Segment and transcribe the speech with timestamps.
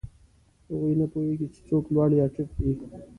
[0.69, 2.71] هغوی نه پوهېږي، چې څوک لوړ یا ټیټ دی.